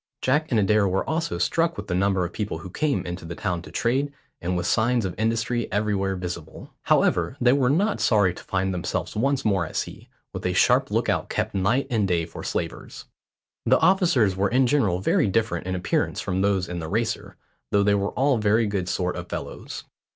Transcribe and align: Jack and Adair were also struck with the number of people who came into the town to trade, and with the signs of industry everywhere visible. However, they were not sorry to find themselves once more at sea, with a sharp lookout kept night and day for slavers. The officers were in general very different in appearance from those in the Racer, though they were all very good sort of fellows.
Jack 0.23 0.47
and 0.49 0.59
Adair 0.59 0.87
were 0.87 1.07
also 1.07 1.37
struck 1.37 1.77
with 1.77 1.85
the 1.85 1.93
number 1.93 2.25
of 2.25 2.33
people 2.33 2.57
who 2.57 2.71
came 2.71 3.05
into 3.05 3.23
the 3.23 3.35
town 3.35 3.61
to 3.61 3.69
trade, 3.69 4.11
and 4.41 4.57
with 4.57 4.65
the 4.65 4.71
signs 4.71 5.05
of 5.05 5.13
industry 5.15 5.71
everywhere 5.71 6.15
visible. 6.15 6.73
However, 6.85 7.37
they 7.39 7.53
were 7.53 7.69
not 7.69 8.01
sorry 8.01 8.33
to 8.33 8.43
find 8.43 8.73
themselves 8.73 9.15
once 9.15 9.45
more 9.45 9.63
at 9.63 9.75
sea, 9.75 10.09
with 10.33 10.43
a 10.47 10.53
sharp 10.53 10.89
lookout 10.89 11.29
kept 11.29 11.53
night 11.53 11.85
and 11.91 12.07
day 12.07 12.25
for 12.25 12.43
slavers. 12.43 13.05
The 13.67 13.77
officers 13.77 14.35
were 14.35 14.49
in 14.49 14.65
general 14.65 15.01
very 15.01 15.27
different 15.27 15.67
in 15.67 15.75
appearance 15.75 16.19
from 16.19 16.41
those 16.41 16.67
in 16.67 16.79
the 16.79 16.89
Racer, 16.89 17.35
though 17.71 17.83
they 17.83 17.93
were 17.93 18.09
all 18.13 18.39
very 18.39 18.65
good 18.65 18.89
sort 18.89 19.15
of 19.15 19.29
fellows. 19.29 19.83